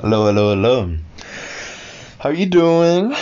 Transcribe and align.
Hello, 0.00 0.26
hello, 0.26 0.56
hello. 0.56 0.96
How 2.18 2.30
you 2.30 2.46
doing? 2.46 3.12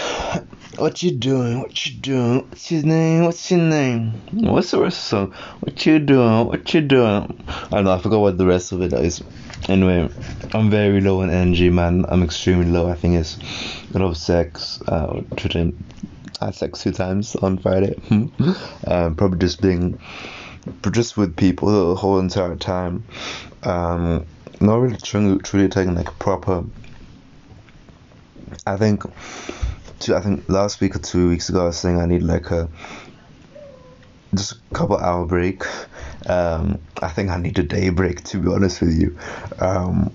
What 0.79 1.03
you 1.03 1.11
doing? 1.11 1.61
What 1.61 1.85
you 1.85 2.01
doing? 2.01 2.37
What's 2.49 2.73
your 2.73 2.83
name? 2.83 3.25
What's 3.27 3.51
your 3.51 3.61
name? 3.61 4.13
What's 4.33 4.71
the 4.71 4.81
rest 4.81 5.13
of 5.13 5.29
the 5.29 5.35
song? 5.35 5.59
What 5.61 5.85
you 5.85 5.99
doing? 5.99 6.47
What 6.47 6.73
you 6.73 6.81
doing? 6.81 7.45
I 7.47 7.69
don't 7.73 7.85
know. 7.85 7.93
I 7.93 7.99
forgot 8.01 8.21
what 8.21 8.39
the 8.39 8.47
rest 8.47 8.73
of 8.73 8.81
it 8.81 8.95
is. 8.95 9.23
Anyway, 9.69 10.09
I'm 10.55 10.71
very 10.71 11.03
low 11.03 11.21
in 11.21 11.29
energy, 11.29 11.69
man. 11.69 12.07
I'm 12.09 12.23
extremely 12.23 12.71
low. 12.71 12.89
I 12.89 12.95
think 12.95 13.17
it's 13.17 13.37
a 13.95 13.99
lot 13.99 14.09
of 14.09 14.17
sex. 14.17 14.81
Uh, 14.89 15.21
I 16.41 16.47
had 16.47 16.55
sex 16.55 16.83
two 16.83 16.93
times 16.93 17.37
on 17.37 17.59
Friday. 17.59 18.01
um, 18.87 19.15
probably 19.15 19.41
just 19.41 19.61
being 19.61 20.01
just 20.91 21.19
with 21.19 21.37
people 21.37 21.91
the 21.91 21.97
whole 21.97 22.19
entire 22.19 22.57
time. 22.57 23.05
Um, 23.63 24.25
not 24.61 24.77
really 24.77 24.97
truly, 24.97 25.39
truly 25.41 25.69
taking 25.69 25.95
like 25.95 26.19
proper. 26.19 26.65
I 28.67 28.77
think, 28.77 29.03
two, 29.99 30.15
I 30.15 30.21
think 30.21 30.49
last 30.49 30.81
week 30.81 30.95
or 30.95 30.99
two 30.99 31.29
weeks 31.29 31.49
ago 31.49 31.63
I 31.63 31.65
was 31.67 31.79
saying 31.79 32.01
I 32.01 32.07
need 32.07 32.23
like 32.23 32.51
a 32.51 32.69
just 34.35 34.53
a 34.53 34.75
couple 34.75 34.97
hour 34.97 35.27
break. 35.27 35.65
Um, 36.27 36.81
I 37.03 37.09
think 37.09 37.31
I 37.31 37.39
need 37.39 37.59
a 37.59 37.63
day 37.63 37.91
break 37.91 38.23
to 38.25 38.39
be 38.39 38.49
honest 38.49 38.81
with 38.81 38.99
you. 38.99 39.19
Um, 39.59 40.13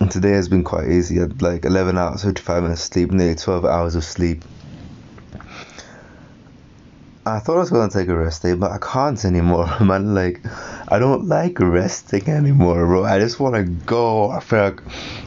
and 0.00 0.10
today 0.10 0.30
has 0.30 0.48
been 0.48 0.64
quite 0.64 0.88
easy. 0.88 1.18
I 1.18 1.22
had 1.22 1.42
like 1.42 1.64
11 1.64 1.98
hours, 1.98 2.22
55 2.24 2.62
minutes 2.62 2.82
sleep, 2.82 3.10
nearly 3.10 3.34
12 3.34 3.64
hours 3.64 3.94
of 3.94 4.04
sleep. 4.04 4.44
I 7.26 7.40
thought 7.40 7.56
I 7.56 7.60
was 7.60 7.70
gonna 7.70 7.90
take 7.90 8.08
a 8.08 8.16
rest 8.16 8.42
day, 8.42 8.54
but 8.54 8.70
I 8.70 8.78
can't 8.78 9.22
anymore, 9.24 9.68
man. 9.80 10.14
Like, 10.14 10.42
I 10.90 10.98
don't 10.98 11.26
like 11.26 11.60
resting 11.60 12.30
anymore, 12.30 12.86
bro. 12.86 13.04
I 13.04 13.18
just 13.18 13.38
wanna 13.38 13.64
go. 13.64 14.30
I 14.30 14.40
feel 14.40 14.60
like 14.60 14.80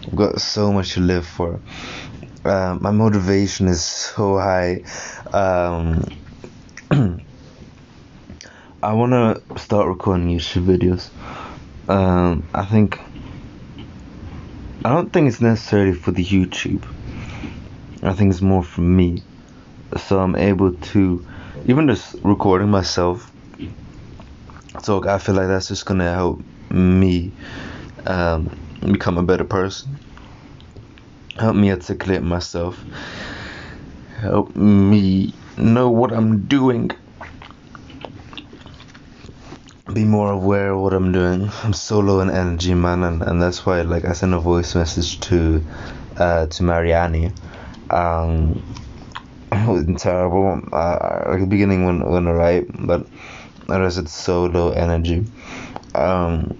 I've 0.08 0.16
got 0.16 0.42
so 0.42 0.74
much 0.74 0.96
to 0.96 1.02
live 1.02 1.28
for. 1.28 1.60
Uh, 2.44 2.80
my 2.82 2.90
motivation 2.90 3.68
is 3.68 3.84
so 3.84 4.40
high. 4.40 4.84
Um, 5.32 6.04
I 8.82 8.94
wanna 8.94 9.40
start 9.58 9.88
recording 9.88 10.30
YouTube 10.30 10.66
videos. 10.66 11.12
Um, 11.88 12.44
I 12.56 12.66
think. 12.66 13.00
I 14.84 14.90
don't 14.90 15.14
think 15.14 15.28
it's 15.28 15.42
necessarily 15.42 15.94
for 15.94 16.10
the 16.10 16.26
YouTube. 16.26 16.84
I 18.02 18.14
think 18.14 18.32
it's 18.32 18.42
more 18.42 18.64
for 18.64 18.82
me. 18.82 19.22
So 19.96 20.20
I'm 20.20 20.36
able 20.36 20.74
to 20.74 21.24
even 21.68 21.88
just 21.88 22.16
recording 22.24 22.70
myself 22.72 23.32
so 24.80 25.08
I 25.08 25.18
feel 25.18 25.36
like 25.36 25.48
that's 25.48 25.68
just 25.68 25.86
gonna 25.86 26.12
help 26.12 26.42
me 26.70 27.32
um, 28.06 28.50
become 28.82 29.18
a 29.18 29.24
better 29.24 29.44
person. 29.44 29.98
Help 31.38 31.56
me 31.56 31.72
articulate 31.72 32.24
myself. 32.24 32.82
Help 34.18 34.56
me 34.56 35.34
know 35.58 35.90
what 35.90 36.12
I'm 36.12 36.46
doing. 36.48 36.92
Be 39.92 40.06
more 40.06 40.32
aware 40.32 40.72
of 40.72 40.80
what 40.80 40.94
I'm 40.94 41.12
doing. 41.12 41.50
I'm 41.64 41.74
so 41.74 42.00
low 42.00 42.22
in 42.22 42.30
energy 42.30 42.74
man 42.74 43.04
and, 43.04 43.22
and 43.22 43.42
that's 43.42 43.66
why 43.66 43.82
like 43.82 44.06
I 44.06 44.14
sent 44.14 44.34
a 44.34 44.40
voice 44.40 44.74
message 44.76 45.20
to 45.22 45.62
uh, 46.18 46.46
to 46.46 46.64
Mariani. 46.64 47.34
Um, 47.90 48.64
it 49.52 49.68
was 49.68 50.02
terrible. 50.02 50.62
Uh, 50.72 51.24
like 51.28 51.42
the 51.42 51.48
beginning 51.48 51.86
went 51.86 52.08
went 52.10 52.28
alright, 52.28 52.66
but 52.86 53.06
rest 53.70 53.98
it's 53.98 54.12
so 54.14 54.46
low 54.46 54.72
energy. 54.72 55.26
Um, 55.96 56.58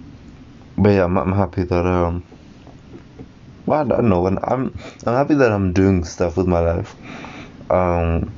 but 0.76 0.90
yeah, 0.90 1.04
I'm, 1.04 1.16
I'm 1.18 1.32
happy 1.32 1.64
that 1.64 1.86
um. 1.86 2.24
Well, 3.66 3.80
I 3.80 3.84
don't 3.84 4.08
know. 4.08 4.26
And 4.26 4.38
I'm 4.42 4.74
I'm 5.06 5.14
happy 5.14 5.34
that 5.34 5.52
I'm 5.52 5.72
doing 5.72 6.04
stuff 6.04 6.36
with 6.36 6.46
my 6.46 6.60
life. 6.60 6.94
Um, 7.70 8.34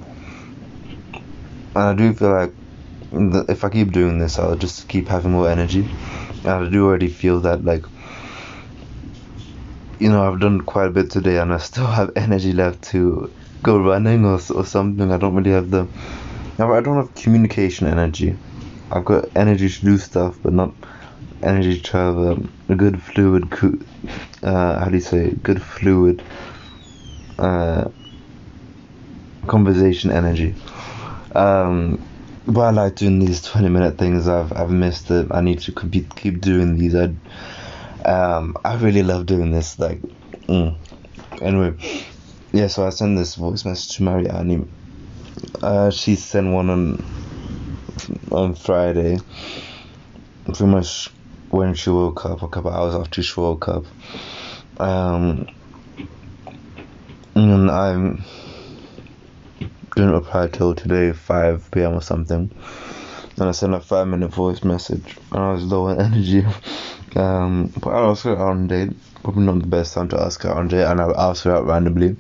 and 1.75 1.85
I 1.85 1.95
do 1.95 2.13
feel 2.13 2.31
like 2.31 2.53
if 3.49 3.65
I 3.65 3.69
keep 3.69 3.93
doing 3.93 4.19
this, 4.19 4.39
I'll 4.39 4.57
just 4.57 4.89
keep 4.89 5.09
having 5.09 5.33
more 5.33 5.49
energy. 5.49 5.89
And 6.45 6.49
I 6.49 6.69
do 6.69 6.87
already 6.87 7.09
feel 7.09 7.41
that 7.41 7.65
like 7.65 7.85
you 9.99 10.09
know 10.09 10.31
I've 10.31 10.41
done 10.41 10.61
quite 10.61 10.89
a 10.89 10.91
bit 10.91 11.11
today, 11.11 11.39
and 11.39 11.53
I 11.53 11.59
still 11.59 11.87
have 11.87 12.13
energy 12.17 12.53
left 12.53 12.83
to 12.91 13.33
go 13.63 13.79
running 13.79 14.25
or, 14.25 14.41
or 14.55 14.65
something. 14.65 15.11
I 15.11 15.17
don't 15.17 15.35
really 15.35 15.53
have 15.53 15.71
the. 15.71 15.89
I 16.59 16.81
don't 16.81 16.97
have 16.97 17.15
communication 17.15 17.89
energy. 17.89 18.37
I've 18.91 19.05
got 19.05 19.29
energy 19.37 19.69
to 19.69 19.85
do 19.85 19.99
stuff, 19.99 20.39
but 20.43 20.53
not 20.53 20.73
energy 21.43 21.81
to 21.81 21.97
have 21.97 22.17
a, 22.17 22.37
a 22.69 22.75
good 22.75 23.03
fluid. 23.03 23.53
Uh, 24.43 24.79
how 24.79 24.87
do 24.87 24.95
you 24.95 25.01
say 25.01 25.31
good 25.43 25.63
fluid? 25.63 26.23
Uh, 27.39 27.89
conversation 29.47 30.11
energy. 30.11 30.55
Um, 31.35 32.03
but 32.47 32.61
I 32.61 32.71
like 32.71 32.97
doing 32.97 33.19
these 33.19 33.43
twenty 33.43 33.69
minute 33.69 33.99
things. 33.99 34.29
I've 34.29 34.53
I've 34.53 34.71
missed 34.71 35.11
it. 35.11 35.29
I 35.31 35.41
need 35.41 35.61
to 35.61 35.73
keep 35.73 36.15
keep 36.15 36.41
doing 36.41 36.77
these. 36.77 36.95
I 36.95 37.15
um 38.09 38.57
I 38.65 38.77
really 38.77 39.03
love 39.03 39.27
doing 39.27 39.51
this. 39.51 39.79
Like, 39.79 40.01
mm. 40.47 40.77
anyway, 41.41 41.75
yeah, 42.53 42.67
so 42.67 42.87
I 42.87 42.91
sent 42.91 43.17
this 43.17 43.35
voice 43.35 43.65
message 43.65 43.97
to 43.97 44.03
Mariani. 44.03 44.67
Uh, 45.63 45.91
she 45.91 46.17
sent 46.17 46.53
one 46.53 46.71
on 46.71 47.05
on 48.31 48.55
Friday, 48.55 49.19
pretty 50.45 50.65
much 50.65 51.11
when 51.51 51.75
she 51.75 51.91
woke 51.91 52.25
up, 52.27 52.43
a 52.43 52.49
couple 52.49 52.71
hours 52.71 52.95
after 52.95 53.23
she 53.23 53.41
woke 53.41 53.69
up. 53.69 53.85
Um, 54.79 55.47
and 57.37 57.71
I'm 57.71 58.25
didn't 59.97 60.13
reply 60.13 60.49
till 60.49 60.75
today, 60.75 61.13
5 61.13 61.71
p.m. 61.71 61.95
or 61.95 62.03
something. 62.03 62.51
And 63.37 63.49
I 63.49 63.53
sent 63.53 63.75
a 63.75 63.81
five 63.81 64.09
minute 64.09 64.33
voice 64.33 64.65
message, 64.65 65.17
and 65.33 65.43
I 65.43 65.53
was 65.53 65.65
low 65.65 65.89
in 65.89 66.01
energy. 66.01 66.45
Um, 67.17 67.73
but 67.81 67.91
I 67.91 68.01
also 68.01 68.37
on 68.37 68.67
date 68.67 68.93
probably 69.23 69.45
not 69.45 69.61
the 69.61 69.67
best 69.67 69.95
time 69.95 70.09
to 70.11 70.21
ask 70.21 70.43
her 70.43 70.53
Andre, 70.53 70.83
and 70.83 71.01
I'll 71.01 71.19
ask 71.19 71.45
her 71.45 71.57
out 71.57 71.67
randomly. 71.67 72.17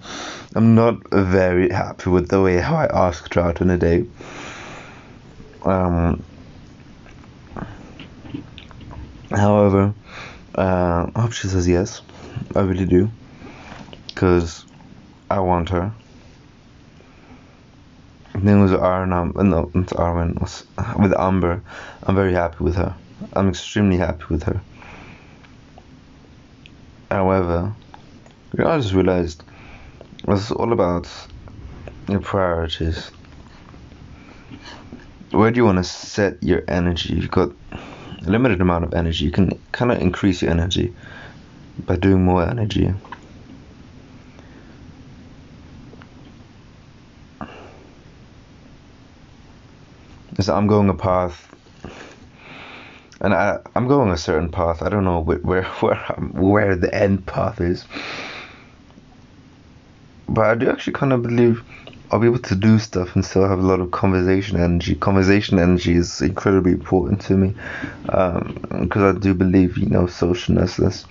I'm 0.54 0.74
not 0.74 0.96
very 1.10 1.68
happy 1.68 2.10
with 2.10 2.28
the 2.28 2.40
way 2.40 2.58
how 2.58 2.76
I 2.76 3.08
asked 3.08 3.34
her 3.34 3.42
out 3.42 3.60
on 3.60 3.70
a 3.70 3.76
date. 3.76 4.08
Um, 5.64 6.22
however, 9.30 9.94
uh, 10.54 11.10
I 11.14 11.20
hope 11.20 11.32
she 11.32 11.48
says 11.48 11.66
yes. 11.66 12.02
I 12.54 12.60
really 12.60 12.84
do, 12.84 13.10
because 14.08 14.66
I 15.30 15.40
want 15.40 15.70
her. 15.70 15.92
Her 18.34 18.40
name 18.40 18.60
was 18.60 18.72
Arnam, 18.72 19.34
no, 19.36 19.70
not 19.72 19.88
Arwen, 19.88 20.38
with 21.00 21.14
Amber. 21.18 21.62
I'm 22.02 22.14
very 22.14 22.34
happy 22.34 22.62
with 22.62 22.74
her. 22.74 22.94
I'm 23.32 23.48
extremely 23.48 23.96
happy 23.96 24.24
with 24.28 24.42
her. 24.42 24.60
However, 27.10 27.72
I 28.58 28.76
just 28.78 28.92
realized 28.92 29.42
it's 30.28 30.50
all 30.50 30.72
about 30.72 31.08
your 32.08 32.20
priorities. 32.20 33.10
Where 35.34 35.50
do 35.50 35.56
you 35.58 35.64
want 35.64 35.78
to 35.78 35.84
set 35.84 36.40
your 36.42 36.62
energy? 36.68 37.14
You've 37.14 37.30
got 37.30 37.50
a 37.72 38.30
limited 38.30 38.60
amount 38.60 38.84
of 38.84 38.94
energy. 38.94 39.24
You 39.24 39.32
can 39.32 39.60
kind 39.72 39.90
of 39.90 40.00
increase 40.00 40.42
your 40.42 40.52
energy 40.52 40.94
by 41.76 41.96
doing 41.96 42.24
more 42.24 42.48
energy. 42.48 42.94
So 50.40 50.54
I'm 50.54 50.68
going 50.68 50.88
a 50.88 50.94
path 50.94 51.52
and 53.20 53.34
I 53.34 53.58
I'm 53.74 53.88
going 53.88 54.10
a 54.10 54.16
certain 54.16 54.50
path. 54.50 54.82
I 54.82 54.88
don't 54.88 55.04
know 55.04 55.20
where 55.20 55.38
where 55.38 55.64
where, 55.80 55.96
where 56.32 56.76
the 56.76 56.94
end 56.94 57.26
path 57.26 57.60
is, 57.60 57.84
but 60.28 60.44
I 60.44 60.54
do 60.54 60.70
actually 60.70 60.92
kind 60.92 61.12
of 61.12 61.22
believe 61.22 61.64
I'll 62.10 62.20
be 62.20 62.26
able 62.26 62.38
to 62.38 62.54
do 62.54 62.78
stuff 62.78 63.14
and 63.14 63.24
still 63.24 63.48
have 63.48 63.58
a 63.58 63.66
lot 63.66 63.80
of 63.80 63.90
conversation 63.90 64.58
energy. 64.58 64.94
Conversation 64.94 65.58
energy 65.58 65.94
is 65.94 66.20
incredibly 66.20 66.72
important 66.72 67.20
to 67.22 67.36
me 67.36 67.54
because 68.04 68.96
um, 68.96 69.16
I 69.16 69.18
do 69.18 69.34
believe, 69.34 69.78
you 69.78 69.86
know, 69.86 70.04
socialness 70.04 70.86
is 70.86 71.02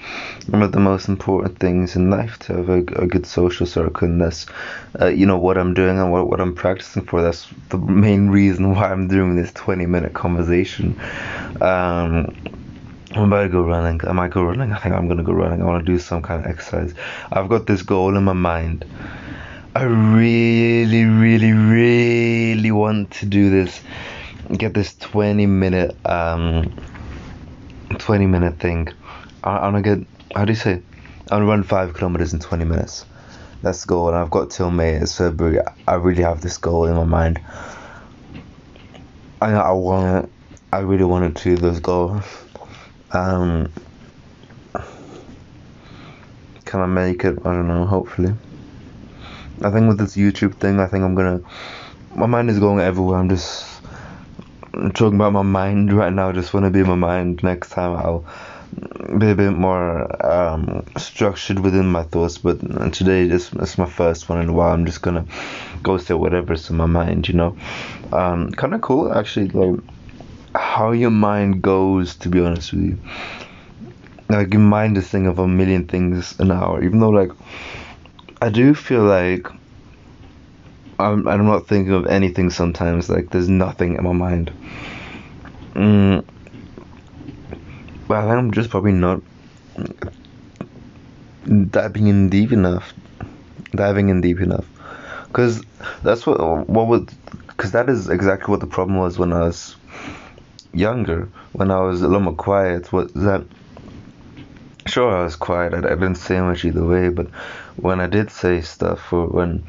one 0.47 0.61
of 0.61 0.71
the 0.71 0.79
most 0.79 1.09
important 1.09 1.59
things 1.59 1.95
in 1.95 2.09
life 2.09 2.37
to 2.39 2.55
have 2.55 2.69
a, 2.69 2.77
a 2.77 3.07
good 3.07 3.25
social 3.25 3.65
circle. 3.65 4.07
And 4.07 4.21
that's, 4.21 4.45
uh, 5.01 5.07
you 5.07 5.25
know, 5.25 5.37
what 5.37 5.57
I'm 5.57 5.73
doing 5.73 5.99
and 5.99 6.11
what, 6.11 6.29
what 6.29 6.39
I'm 6.39 6.53
practicing 6.53 7.03
for. 7.05 7.21
That's 7.21 7.47
the 7.69 7.79
main 7.79 8.29
reason 8.29 8.75
why 8.75 8.91
I'm 8.91 9.07
doing 9.07 9.35
this 9.35 9.51
20 9.51 9.85
minute 9.87 10.13
conversation. 10.13 10.95
Um, 11.59 12.33
I'm 13.15 13.25
about 13.25 13.43
to 13.43 13.49
go 13.49 13.61
running. 13.63 13.99
I 14.07 14.11
might 14.11 14.31
go 14.31 14.43
running. 14.43 14.71
I 14.71 14.77
think 14.77 14.95
I'm 14.95 15.07
gonna 15.07 15.23
go 15.23 15.33
running. 15.33 15.61
I 15.61 15.65
want 15.65 15.85
to 15.85 15.91
do 15.91 15.99
some 15.99 16.21
kind 16.21 16.43
of 16.43 16.49
exercise. 16.49 16.93
I've 17.31 17.49
got 17.49 17.67
this 17.67 17.83
goal 17.83 18.15
in 18.17 18.23
my 18.23 18.33
mind 18.33 18.85
I 19.75 19.85
really, 19.85 21.03
really, 21.05 21.51
really 21.51 22.69
want 22.69 23.09
to 23.11 23.25
do 23.25 23.49
this. 23.49 23.81
Get 24.55 24.75
this 24.75 24.93
20 24.97 25.47
minute, 25.47 25.97
um, 26.05 26.71
20 27.97 28.27
minute 28.27 28.59
thing. 28.59 28.89
I, 29.43 29.67
want 29.67 29.83
to 29.83 29.95
get, 29.95 30.07
how 30.35 30.45
do 30.45 30.51
you 30.51 30.57
say? 30.57 30.73
I'm 30.73 31.39
gonna 31.39 31.45
run 31.47 31.63
five 31.63 31.95
kilometers 31.95 32.33
in 32.33 32.39
20 32.39 32.65
minutes. 32.65 33.05
That's 33.63 33.81
the 33.81 33.87
goal, 33.87 34.09
and 34.09 34.17
I've 34.17 34.29
got 34.29 34.51
till 34.51 34.69
May. 34.69 34.93
It's 34.93 35.17
February. 35.17 35.59
I 35.87 35.95
really 35.95 36.21
have 36.21 36.41
this 36.41 36.59
goal 36.59 36.85
in 36.85 36.95
my 36.95 37.05
mind. 37.05 37.39
I 39.41 39.53
I 39.53 39.71
want 39.71 40.29
I 40.71 40.79
really 40.79 41.05
want 41.05 41.35
to 41.35 41.43
do 41.43 41.57
this 41.57 41.79
goal. 41.79 42.21
Um, 43.11 43.71
can 46.65 46.79
I 46.79 46.85
make 46.85 47.23
it? 47.23 47.39
I 47.39 47.53
don't 47.53 47.67
know. 47.67 47.85
Hopefully. 47.85 48.35
I 49.63 49.71
think 49.71 49.87
with 49.87 49.97
this 49.97 50.15
YouTube 50.15 50.55
thing, 50.55 50.79
I 50.79 50.87
think 50.87 51.03
I'm 51.03 51.15
gonna. 51.15 51.41
My 52.15 52.25
mind 52.25 52.49
is 52.49 52.59
going 52.59 52.79
everywhere. 52.79 53.17
I'm 53.17 53.29
just 53.29 53.81
I'm 54.73 54.91
talking 54.91 55.15
about 55.15 55.33
my 55.33 55.43
mind 55.43 55.93
right 55.93 56.11
now. 56.11 56.29
I 56.29 56.31
just 56.31 56.53
want 56.53 56.65
to 56.65 56.71
be 56.71 56.79
in 56.79 56.87
my 56.87 56.95
mind. 56.95 57.43
Next 57.43 57.69
time 57.69 57.95
I'll 57.95 58.25
be 59.19 59.29
a 59.29 59.35
bit 59.35 59.51
more 59.51 60.25
um, 60.25 60.83
structured 60.97 61.59
within 61.59 61.85
my 61.85 62.03
thoughts. 62.03 62.39
But 62.39 62.59
today, 62.91 63.27
this 63.27 63.53
is 63.53 63.77
my 63.77 63.85
first 63.85 64.29
one 64.29 64.41
in 64.41 64.49
a 64.49 64.53
while. 64.53 64.73
I'm 64.73 64.85
just 64.85 65.01
gonna 65.01 65.25
go 65.83 65.97
say 65.97 66.15
whatever's 66.15 66.69
in 66.69 66.77
my 66.77 66.87
mind. 66.87 67.27
You 67.27 67.35
know, 67.35 67.57
um, 68.11 68.51
kind 68.51 68.73
of 68.73 68.81
cool 68.81 69.13
actually. 69.13 69.49
Like 69.49 69.79
how 70.55 70.91
your 70.91 71.11
mind 71.11 71.61
goes. 71.61 72.15
To 72.17 72.29
be 72.29 72.39
honest 72.39 72.73
with 72.73 72.83
you, 72.83 72.97
like 74.29 74.51
your 74.51 74.61
mind 74.61 74.97
is 74.97 75.07
thinking 75.07 75.27
of 75.27 75.39
a 75.39 75.47
million 75.47 75.87
things 75.87 76.39
an 76.39 76.51
hour. 76.51 76.83
Even 76.83 76.99
though 76.99 77.09
like 77.09 77.31
I 78.43 78.49
do 78.49 78.75
feel 78.75 79.03
like 79.03 79.47
I'm, 80.99 81.25
I'm 81.29 81.45
not 81.45 81.65
thinking 81.65 81.93
of 81.93 82.07
anything 82.07 82.49
sometimes. 82.49 83.09
Like 83.09 83.29
there's 83.29 83.47
nothing 83.47 83.95
in 83.95 84.03
my 84.03 84.11
mind. 84.11 84.51
Mm, 85.75 86.25
but 88.05 88.17
I 88.17 88.21
think 88.23 88.33
I'm 88.33 88.51
just 88.51 88.69
probably 88.69 88.91
not 88.91 89.21
diving 91.69 92.07
in 92.07 92.27
deep 92.27 92.51
enough. 92.51 92.93
Diving 93.71 94.09
in 94.09 94.19
deep 94.19 94.41
enough, 94.41 94.65
because 95.27 95.63
that's 96.03 96.27
what 96.27 96.67
what 96.67 96.87
would 96.87 97.13
because 97.47 97.71
that 97.71 97.87
is 97.87 98.09
exactly 98.09 98.51
what 98.51 98.59
the 98.59 98.67
problem 98.67 98.97
was 98.97 99.17
when 99.17 99.31
I 99.31 99.39
was 99.39 99.77
younger. 100.73 101.29
When 101.53 101.71
I 101.71 101.79
was 101.79 102.01
a 102.01 102.07
little 102.07 102.19
more 102.19 102.35
quiet, 102.35 102.91
was 102.91 103.09
that 103.13 103.45
sure 104.85 105.15
I 105.15 105.23
was 105.23 105.35
quiet. 105.35 105.73
I, 105.73 105.77
I 105.79 105.95
didn't 105.95 106.15
say 106.15 106.39
much 106.41 106.65
either 106.65 106.85
way, 106.85 107.09
but 107.09 107.27
when 107.75 107.99
I 107.99 108.07
did 108.07 108.31
say 108.31 108.61
stuff 108.61 109.11
or 109.13 109.27
when 109.27 109.63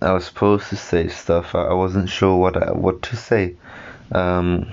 I 0.00 0.12
was 0.12 0.26
supposed 0.26 0.68
to 0.68 0.76
say 0.76 1.08
stuff. 1.08 1.54
I, 1.54 1.64
I 1.64 1.74
wasn't 1.74 2.08
sure 2.08 2.36
what 2.36 2.56
I, 2.56 2.70
what 2.70 3.02
to 3.02 3.16
say. 3.16 3.56
Um, 4.12 4.70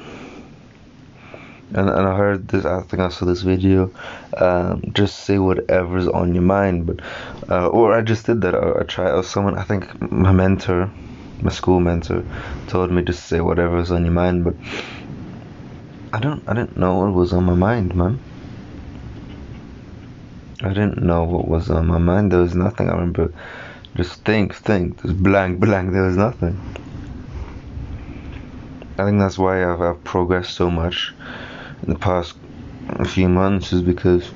and, 1.74 1.90
and 1.90 2.08
I 2.08 2.16
heard 2.16 2.48
this. 2.48 2.64
I 2.64 2.82
think 2.82 3.02
I 3.02 3.10
saw 3.10 3.26
this 3.26 3.42
video. 3.42 3.92
Um, 4.38 4.92
just 4.94 5.22
say 5.22 5.40
whatever's 5.40 6.08
on 6.08 6.36
your 6.36 6.44
mind. 6.44 6.86
But 6.86 7.00
uh, 7.50 7.68
or 7.68 7.94
I 7.94 8.02
just 8.02 8.28
did 8.28 8.42
that. 8.42 8.54
I, 8.54 8.82
I 8.82 8.84
tried. 8.84 9.14
Or 9.14 9.24
someone. 9.24 9.58
I 9.58 9.64
think 9.64 10.12
my 10.12 10.32
mentor, 10.32 10.92
my 11.42 11.52
school 11.52 11.80
mentor, 11.80 12.24
told 12.68 12.92
me 12.92 13.02
just 13.02 13.26
say 13.26 13.42
whatever's 13.42 13.90
on 13.90 14.04
your 14.06 14.14
mind. 14.14 14.44
But 14.44 14.56
I 16.14 16.20
don't. 16.20 16.48
I 16.48 16.54
didn't 16.54 16.78
know 16.78 17.00
what 17.00 17.14
was 17.14 17.34
on 17.34 17.46
my 17.46 17.56
mind, 17.56 17.96
man. 17.96 18.20
I 20.62 20.69
didn't 20.69 21.04
know 21.04 21.24
what 21.24 21.48
was 21.48 21.69
on 21.69 21.88
my 21.88 21.98
mind. 21.98 22.31
There 22.31 22.40
was 22.40 22.56
nothing. 22.56 22.90
I 22.90 22.94
remember 22.94 23.31
just 23.96 24.24
think, 24.25 24.54
think, 24.54 25.02
just 25.02 25.22
blank, 25.22 25.60
blank, 25.60 25.92
there 25.92 26.04
was 26.04 26.18
nothing. 26.18 26.60
I 28.98 29.04
think 29.06 29.19
that's 29.19 29.38
why 29.38 29.69
I've, 29.69 29.81
I've 29.81 30.04
progressed 30.04 30.54
so 30.54 30.69
much 30.72 31.13
in 31.84 31.94
the 31.94 32.00
past 32.00 32.36
few 33.06 33.28
months 33.28 33.74
is 33.74 33.81
because 33.81 34.30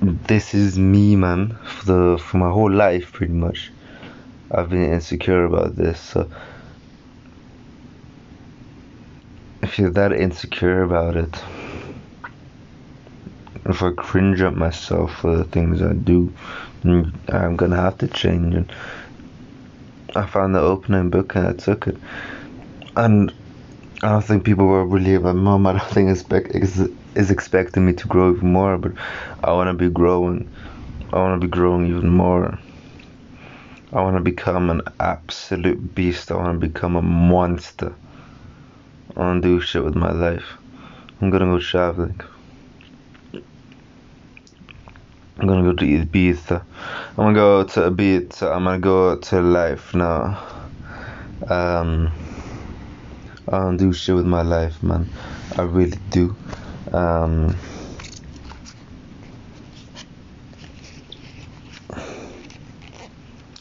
this 0.00 0.54
is 0.54 0.78
me, 0.78 1.14
man, 1.16 1.56
for 1.64 1.84
the 1.84 2.18
for 2.18 2.38
my 2.38 2.50
whole 2.50 2.70
life, 2.70 3.12
pretty 3.12 3.32
much. 3.32 3.70
I've 4.50 4.68
been 4.68 4.92
insecure 4.92 5.44
about 5.44 5.76
this, 5.76 6.00
so 6.00 6.30
if 9.62 9.78
you're 9.78 9.90
that 9.90 10.12
insecure 10.12 10.82
about 10.82 11.16
it, 11.16 11.42
if 13.66 13.82
I 13.82 13.90
cringe 13.92 14.40
at 14.40 14.56
myself 14.56 15.14
for 15.16 15.36
the 15.36 15.44
things 15.44 15.82
I 15.82 15.92
do, 15.92 16.32
mm, 16.82 17.12
I'm 17.28 17.56
gonna 17.56 17.76
have 17.76 17.98
to 17.98 18.08
change. 18.08 18.54
And 18.54 18.72
I 20.16 20.26
found 20.26 20.54
the 20.54 20.60
opening 20.60 21.10
book 21.10 21.34
and 21.34 21.46
I 21.46 21.52
took 21.52 21.86
it. 21.86 21.96
And 22.96 23.32
I 24.02 24.08
don't 24.10 24.24
think 24.24 24.44
people 24.44 24.66
were 24.66 24.84
really. 24.84 25.16
My 25.18 25.32
mom, 25.32 25.66
I 25.66 25.72
don't 25.72 25.90
think 25.90 26.10
expect 26.10 26.54
is, 26.54 26.88
is 27.14 27.30
expecting 27.30 27.86
me 27.86 27.92
to 27.94 28.08
grow 28.08 28.34
even 28.34 28.52
more. 28.52 28.76
But 28.78 28.92
I 29.44 29.52
want 29.52 29.68
to 29.68 29.74
be 29.74 29.92
growing. 29.92 30.50
I 31.12 31.16
want 31.16 31.40
to 31.40 31.46
be 31.46 31.50
growing 31.50 31.86
even 31.86 32.10
more. 32.10 32.58
I 33.92 34.02
want 34.02 34.16
to 34.16 34.22
become 34.22 34.70
an 34.70 34.82
absolute 34.98 35.94
beast. 35.94 36.32
I 36.32 36.36
want 36.36 36.60
to 36.60 36.66
become 36.66 36.96
a 36.96 37.02
monster. 37.02 37.94
I 39.16 39.20
want 39.20 39.42
to 39.42 39.48
do 39.48 39.60
shit 39.60 39.84
with 39.84 39.94
my 39.94 40.10
life. 40.10 40.56
I'm 41.20 41.30
gonna 41.30 41.44
go 41.44 41.60
traveling. 41.60 42.20
I'm 45.42 45.48
gonna 45.48 45.64
go 45.64 45.72
to 45.72 45.84
Ibiza. 45.84 46.62
I'm 47.10 47.16
gonna 47.16 47.34
go 47.34 47.64
to 47.64 47.90
Ibiza. 47.90 48.54
I'm 48.54 48.62
gonna 48.62 48.78
go 48.78 49.16
to 49.16 49.40
life 49.40 49.92
now. 49.92 50.40
Um, 51.48 52.12
I 53.48 53.58
don't 53.58 53.76
do 53.76 53.92
shit 53.92 54.14
with 54.14 54.24
my 54.24 54.42
life, 54.42 54.80
man. 54.84 55.08
I 55.58 55.62
really 55.62 55.98
do. 56.10 56.36
Um, 56.92 57.56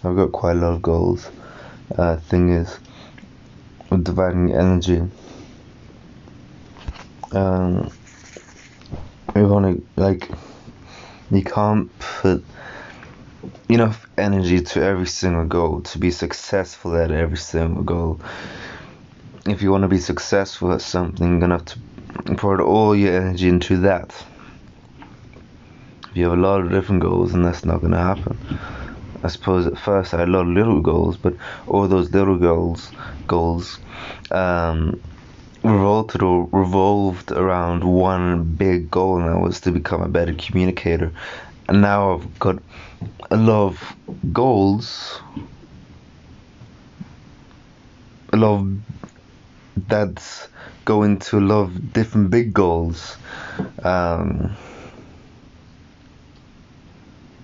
I've 0.03 0.15
got 0.15 0.31
quite 0.31 0.57
a 0.57 0.59
lot 0.59 0.73
of 0.73 0.83
goals. 0.83 1.31
Uh, 1.97 2.17
thing 2.17 2.49
is, 2.49 2.77
with 3.89 4.03
dividing 4.03 4.53
energy, 4.53 5.01
um, 7.31 7.89
we 9.33 9.41
want 9.41 9.77
to 9.77 9.99
like 9.99 10.29
you 11.31 11.43
can't 11.43 11.89
put 11.99 12.43
enough 13.69 14.05
energy 14.17 14.61
to 14.61 14.83
every 14.83 15.07
single 15.07 15.45
goal 15.45 15.81
to 15.81 15.97
be 15.97 16.11
successful 16.11 16.95
at 16.95 17.11
every 17.11 17.37
single 17.37 17.83
goal. 17.83 18.19
If 19.47 19.61
you 19.61 19.71
want 19.71 19.83
to 19.83 19.87
be 19.87 19.97
successful 19.97 20.71
at 20.73 20.81
something, 20.81 21.27
you're 21.27 21.39
gonna 21.39 21.57
have 21.57 21.65
to 21.65 22.35
put 22.35 22.59
all 22.59 22.95
your 22.95 23.15
energy 23.15 23.49
into 23.49 23.77
that. 23.77 24.13
If 26.09 26.17
you 26.17 26.25
have 26.25 26.37
a 26.37 26.41
lot 26.41 26.61
of 26.61 26.69
different 26.69 27.01
goals, 27.01 27.33
and 27.33 27.45
that's 27.45 27.65
not 27.65 27.81
gonna 27.81 27.97
happen. 27.97 28.37
I 29.23 29.27
suppose 29.29 29.67
at 29.67 29.77
first 29.77 30.13
I 30.13 30.19
had 30.19 30.29
a 30.29 30.31
lot 30.31 30.41
of 30.41 30.47
little 30.49 30.81
goals, 30.81 31.15
but 31.15 31.35
all 31.67 31.87
those 31.87 32.11
little 32.11 32.37
goals, 32.37 32.91
goals, 33.27 33.79
um, 34.31 35.01
revolted 35.63 36.23
or 36.23 36.47
revolved 36.51 37.31
around 37.31 37.83
one 37.83 38.43
big 38.43 38.89
goal, 38.89 39.19
and 39.19 39.29
that 39.29 39.39
was 39.39 39.61
to 39.61 39.71
become 39.71 40.01
a 40.01 40.07
better 40.07 40.33
communicator. 40.33 41.11
And 41.67 41.81
now 41.81 42.15
I've 42.15 42.39
got 42.39 42.61
a 43.29 43.37
lot 43.37 43.67
of 43.67 43.95
goals, 44.33 45.19
a 48.33 48.37
lot 48.37 48.59
of 48.59 48.77
that's 49.87 50.47
going 50.85 51.19
to 51.19 51.37
a 51.37 51.39
lot 51.39 51.61
of 51.61 51.93
different 51.93 52.31
big 52.31 52.53
goals. 52.53 53.15
Um, 53.83 54.55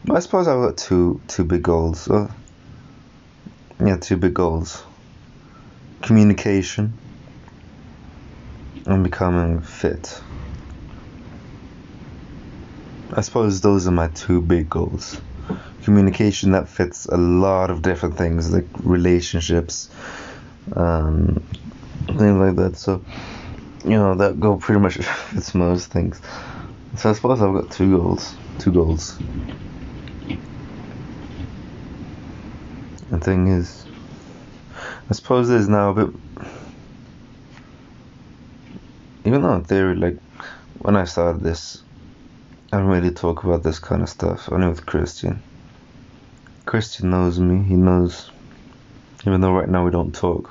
I 0.09 0.19
suppose 0.19 0.47
I've 0.47 0.62
got 0.62 0.77
two 0.77 1.21
two 1.27 1.43
big 1.43 1.63
goals. 1.63 2.09
Uh, 2.09 2.31
yeah, 3.79 3.97
two 3.97 4.17
big 4.17 4.33
goals. 4.33 4.83
Communication 6.01 6.93
and 8.88 9.03
becoming 9.03 9.62
fit. 9.62 10.22
I 13.12 13.22
suppose 13.22 13.62
those 13.62 13.86
are 13.86 13.91
my 13.91 14.08
two 14.08 14.41
big 14.41 14.70
goals. 14.70 15.20
Communication 15.84 16.51
that 16.51 16.70
fits 16.70 17.06
a 17.06 17.17
lot 17.17 17.70
of 17.70 17.82
different 17.82 18.17
things 18.17 18.51
like 18.51 18.65
relationships, 18.79 19.89
um, 20.74 21.44
things 22.08 22.38
like 22.38 22.56
that. 22.56 22.77
So, 22.77 23.03
you 23.84 23.91
know, 23.91 24.15
that 24.15 24.39
goal 24.39 24.58
pretty 24.58 24.79
much 24.79 24.98
fits 24.98 25.53
most 25.53 25.91
things. 25.91 26.22
So 26.96 27.10
I 27.10 27.13
suppose 27.13 27.41
I've 27.41 27.53
got 27.53 27.72
two 27.72 27.98
goals. 27.98 28.36
Two 28.58 28.72
goals. 28.72 29.17
The 33.10 33.20
thing 33.20 33.48
is, 33.48 33.86
I 35.10 35.13
suppose 35.13 35.50
there's 35.50 35.70
now 35.70 35.91
a 35.91 35.94
bit 35.94 36.26
even 39.27 39.41
though 39.41 39.55
in 39.55 39.63
theory, 39.65 39.96
like 39.96 40.17
when 40.79 40.96
I 40.96 41.03
started 41.03 41.43
this, 41.43 41.84
I 42.72 42.77
don't 42.77 42.88
really 42.88 43.12
talk 43.12 43.43
about 43.43 43.62
this 43.62 43.77
kind 43.77 44.01
of 44.01 44.07
stuff, 44.07 44.50
only 44.51 44.69
with 44.69 44.86
Christian. 44.86 45.41
Christian 46.65 47.10
knows 47.10 47.38
me, 47.38 47.62
he 47.67 47.75
knows, 47.75 48.31
even 49.25 49.41
though 49.41 49.51
right 49.51 49.67
now 49.67 49.84
we 49.84 49.91
don't 49.91 50.15
talk. 50.15 50.50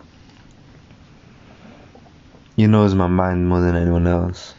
He 2.57 2.67
knows 2.67 2.95
my 2.95 3.07
mind 3.07 3.49
more 3.49 3.61
than 3.61 3.77
anyone 3.77 4.07
else. 4.07 4.55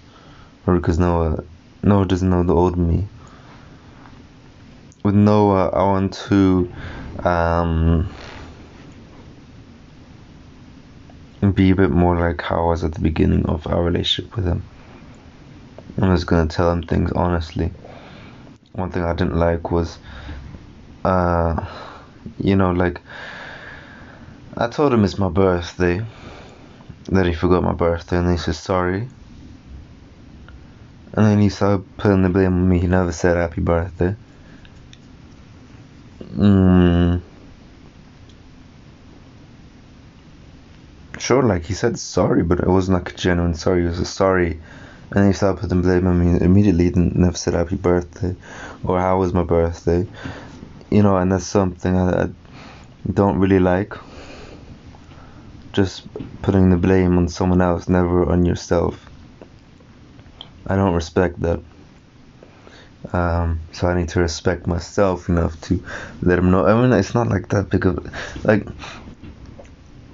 Or 0.66 0.76
because 0.76 0.98
Noah, 0.98 1.44
Noah 1.84 2.06
doesn't 2.06 2.30
know 2.30 2.44
the 2.44 2.56
old 2.56 2.78
me. 2.78 3.08
with 5.04 5.16
Noah, 5.16 5.70
I 5.70 5.84
want 5.84 6.14
to 6.30 6.74
um, 7.24 8.10
be 11.41 11.72
a 11.72 11.75
bit 11.75 11.91
more 11.91 12.17
like 12.17 12.41
how 12.41 12.65
I 12.65 12.70
was 12.70 12.84
at 12.84 12.94
the 12.94 13.00
beginning 13.00 13.46
of 13.46 13.67
our 13.67 13.84
relationship 13.84 14.36
with 14.36 14.46
him. 14.46 14.63
I'm 16.00 16.13
just 16.15 16.27
gonna 16.27 16.48
tell 16.48 16.72
him 16.72 16.84
things 16.84 17.12
honestly. 17.12 17.72
One 18.74 18.91
thing 18.91 19.03
I 19.03 19.13
didn't 19.13 19.38
like 19.38 19.72
was, 19.72 19.98
uh, 21.03 21.65
you 22.39 22.56
know, 22.56 22.72
like 22.72 23.01
I 24.56 24.67
told 24.67 24.94
him 24.94 25.03
it's 25.03 25.17
my 25.17 25.29
birthday, 25.29 26.01
that 27.10 27.25
he 27.25 27.34
forgot 27.34 27.63
my 27.63 27.74
birthday, 27.74 28.17
and 28.17 28.29
he 28.29 28.38
said 28.38 28.56
sorry. 28.56 29.08
And 31.13 31.25
then 31.25 31.39
he 31.39 31.50
started 31.50 31.86
putting 31.98 32.24
the 32.24 32.29
blame 32.29 32.53
on 32.53 32.70
me. 32.70 32.79
He 32.79 32.88
never 32.88 33.12
said 33.12 33.38
happy 33.38 33.62
birthday. 33.62 34.15
Mm. 36.36 37.22
Sure, 41.20 41.44
like 41.44 41.66
he 41.66 41.74
said 41.74 41.98
sorry, 41.98 42.44
but 42.44 42.60
it 42.60 42.68
wasn't 42.68 42.98
like 42.98 43.14
a 43.14 43.18
genuine 43.18 43.56
sorry. 43.56 43.84
It 43.84 43.90
was 43.90 44.00
a 44.00 44.06
sorry, 44.06 44.60
and 45.12 45.26
he 45.26 45.34
started 45.34 45.60
putting 45.60 45.82
blame 45.82 46.08
on 46.08 46.20
me 46.20 46.40
immediately. 46.40 46.90
Didn't 46.90 47.16
never 47.16 47.36
said 47.36 47.54
happy 47.54 47.76
birthday, 47.76 48.36
or 48.84 49.00
how 49.00 49.20
was 49.20 49.34
my 49.34 49.44
birthday, 49.44 50.08
you 50.92 51.02
know. 51.02 51.18
And 51.18 51.32
that's 51.32 51.46
something 51.46 51.98
I, 51.98 52.24
I 52.24 52.30
don't 53.12 53.40
really 53.40 53.60
like. 53.60 53.94
Just 55.74 56.08
putting 56.42 56.70
the 56.70 56.78
blame 56.78 57.18
on 57.18 57.28
someone 57.28 57.62
else, 57.62 57.90
never 57.90 58.30
on 58.30 58.46
yourself. 58.46 59.10
I 60.66 60.76
don't 60.76 60.94
respect 60.94 61.42
that. 61.42 61.62
Um, 63.14 63.62
so 63.72 63.88
I 63.88 63.98
need 63.98 64.10
to 64.10 64.20
respect 64.20 64.68
myself 64.68 65.30
enough 65.30 65.60
to 65.62 65.84
let 66.22 66.40
him 66.40 66.52
know. 66.52 66.66
I 66.66 66.80
mean, 66.80 66.92
it's 66.92 67.14
not 67.16 67.28
like 67.28 67.50
that 67.50 67.70
because, 67.70 67.98
like, 68.44 68.68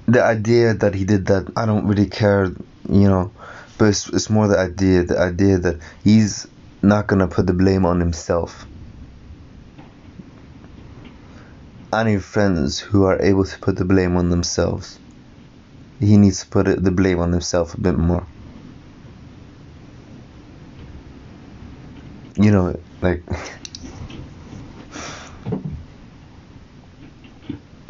the 0.07 0.23
idea 0.23 0.73
that 0.73 0.93
he 0.93 1.05
did 1.05 1.27
that, 1.27 1.51
I 1.55 1.65
don't 1.65 1.87
really 1.87 2.07
care, 2.07 2.45
you 2.89 3.07
know. 3.07 3.31
But 3.77 3.85
it's, 3.85 4.09
it's 4.09 4.29
more 4.29 4.47
the 4.47 4.59
idea, 4.59 5.03
the 5.03 5.19
idea 5.19 5.57
that 5.57 5.79
he's 6.03 6.47
not 6.81 7.07
gonna 7.07 7.27
put 7.27 7.47
the 7.47 7.53
blame 7.53 7.85
on 7.85 7.99
himself. 7.99 8.65
I 11.91 12.03
need 12.03 12.23
friends 12.23 12.79
who 12.79 13.03
are 13.05 13.21
able 13.21 13.45
to 13.45 13.59
put 13.59 13.75
the 13.75 13.85
blame 13.85 14.17
on 14.17 14.29
themselves. 14.29 14.99
He 15.99 16.17
needs 16.17 16.41
to 16.41 16.47
put 16.47 16.83
the 16.83 16.91
blame 16.91 17.19
on 17.19 17.31
himself 17.31 17.73
a 17.75 17.79
bit 17.79 17.97
more. 17.97 18.25
you 22.35 22.51
know, 22.51 22.77
like 23.01 23.23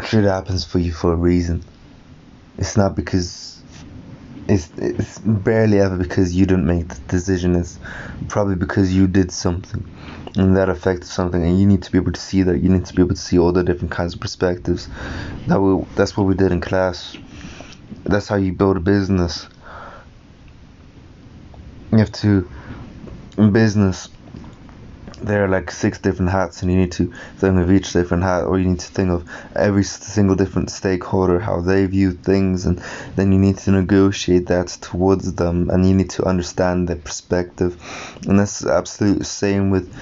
shit 0.06 0.24
happens 0.24 0.66
for 0.66 0.80
you 0.80 0.92
for 0.92 1.14
a 1.14 1.16
reason. 1.16 1.64
It's 2.58 2.78
not 2.78 2.96
because 2.96 3.62
it's 4.48 4.70
it's 4.78 5.20
barely 5.20 5.80
ever 5.80 5.98
because 5.98 6.36
you 6.36 6.46
didn't 6.46 6.66
make 6.66 6.88
the 6.88 7.00
decision. 7.08 7.56
It's 7.56 7.80
probably 8.28 8.56
because 8.56 8.94
you 8.94 9.08
did 9.08 9.32
something 9.32 9.84
and 10.36 10.58
that 10.58 10.70
affected 10.70 11.08
something, 11.08 11.44
and 11.44 11.60
you 11.60 11.66
need 11.66 11.84
to 11.84 11.92
be 11.92 11.98
able 11.98 12.12
to 12.12 12.20
see 12.20 12.44
that. 12.44 12.60
You 12.60 12.70
need 12.70 12.86
to 12.86 12.94
be 12.94 13.02
able 13.02 13.16
to 13.16 13.22
see 13.22 13.38
all 13.38 13.52
the 13.52 13.64
different 13.64 13.92
kinds 13.92 14.16
of 14.16 14.20
perspectives. 14.20 14.90
That 15.48 15.60
we, 15.60 15.86
that's 15.96 16.18
what 16.18 16.26
we 16.26 16.34
did 16.34 16.52
in 16.52 16.62
class. 16.62 17.16
That's 18.04 18.28
how 18.28 18.36
you 18.36 18.52
build 18.54 18.78
a 18.78 18.80
business. 18.80 19.48
You 21.92 22.00
have 22.00 22.12
to 22.14 22.50
in 23.38 23.52
business 23.52 24.10
there 25.24 25.46
are 25.46 25.48
like 25.48 25.72
six 25.72 26.00
different 26.00 26.32
hats 26.32 26.62
and 26.62 26.72
you 26.72 26.78
need 26.78 26.92
to 26.92 27.12
think 27.38 27.58
of 27.58 27.72
each 27.72 27.94
different 27.94 28.24
hat 28.24 28.44
or 28.44 28.60
you 28.60 28.68
need 28.68 28.80
to 28.80 28.88
think 28.88 29.10
of 29.10 29.28
every 29.56 29.84
single 29.84 30.36
different 30.36 30.70
stakeholder 30.70 31.40
how 31.40 31.62
they 31.62 31.86
view 31.86 32.12
things 32.12 32.66
and 32.66 32.84
then 33.16 33.32
you 33.32 33.40
need 33.40 33.58
to 33.58 33.72
negotiate 33.72 34.48
that 34.48 34.68
towards 34.82 35.34
them 35.34 35.70
and 35.70 35.88
you 35.88 35.96
need 35.96 36.10
to 36.10 36.26
understand 36.26 36.88
their 36.88 36.98
perspective. 36.98 37.78
And 38.28 38.38
that's 38.38 38.66
absolutely 38.66 39.20
the 39.20 39.26
same 39.26 39.70
with 39.70 39.94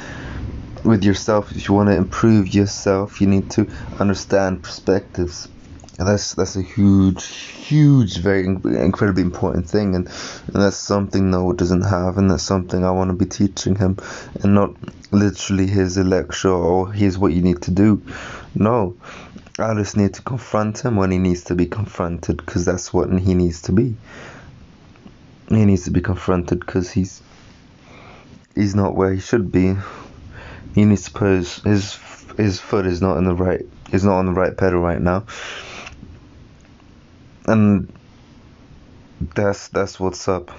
with 0.84 1.04
yourself. 1.04 1.51
If 1.56 1.68
you 1.68 1.75
want 1.75 1.90
to 1.90 1.96
improve 1.96 2.54
yourself 2.54 3.22
you 3.22 3.28
need 3.28 3.51
to 3.51 3.70
understand 4.00 4.63
perspectives 4.63 5.48
that's 6.03 6.36
that's 6.36 6.55
a 6.55 6.62
huge 6.62 7.25
huge 7.25 8.17
very 8.17 8.46
incredibly 8.46 9.22
important 9.22 9.70
thing 9.70 9.96
and, 9.96 10.08
and 10.48 10.55
that's 10.55 10.77
something 10.77 11.29
Noah 11.29 11.55
doesn't 11.55 11.84
have 11.84 12.17
and 12.17 12.29
that's 12.29 12.43
something 12.43 12.84
I 12.84 12.91
want 12.91 13.10
to 13.10 13.15
be 13.15 13.25
teaching 13.25 13.75
him 13.75 13.98
and 14.41 14.55
not 14.55 14.75
literally 15.12 15.67
his 15.67 15.98
lecture 15.98 16.50
or 16.50 16.91
here's 16.91 17.17
what 17.17 17.34
you 17.34 17.41
need 17.41 17.62
to 17.63 17.72
do. 17.72 18.01
No 18.55 18.96
I 19.60 19.74
just 19.75 19.98
need 19.98 20.13
to 20.15 20.22
confront 20.22 20.84
him 20.84 20.96
when 20.96 21.12
he 21.12 21.17
needs 21.17 21.43
to 21.46 21.55
be 21.55 21.65
confronted 21.65 22.38
because 22.38 22.65
that's 22.65 22.93
what 22.93 23.12
he 23.12 23.34
needs 23.34 23.62
to 23.63 23.72
be. 23.72 23.96
He 25.50 25.65
needs 25.65 25.84
to 25.84 25.91
be 25.91 26.01
confronted 26.01 26.62
because 26.62 26.89
he's 26.89 27.22
he's 28.55 28.74
not 28.74 28.96
where 28.96 29.13
he 29.13 29.20
should 29.20 29.51
be. 29.51 29.75
He 30.74 30.86
needs 30.86 31.05
to 31.05 31.12
put 31.12 31.27
his 31.27 31.55
his, 31.63 32.00
his 32.38 32.60
foot 32.60 32.86
is 32.86 33.01
not 33.01 33.17
in 33.17 33.25
the 33.25 33.36
right 33.36 33.62
is 33.91 34.05
not 34.05 34.20
on 34.20 34.25
the 34.25 34.31
right 34.31 34.55
pedal 34.55 34.79
right 34.79 35.01
now 35.01 35.25
and 37.45 37.91
that's 39.36 39.67
that's 39.69 40.00
what's 40.00 40.27
up. 40.27 40.51